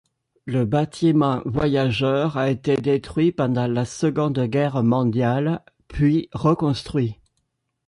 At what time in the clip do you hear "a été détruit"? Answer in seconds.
2.35-3.31